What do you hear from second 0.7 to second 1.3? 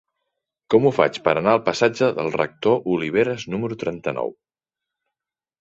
Com ho faig